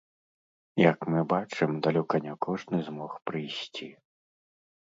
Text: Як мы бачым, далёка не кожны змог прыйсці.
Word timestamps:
Як 0.91 0.97
мы 1.15 1.21
бачым, 1.33 1.69
далёка 1.87 2.15
не 2.25 2.33
кожны 2.47 2.81
змог 2.89 3.11
прыйсці. 3.33 3.87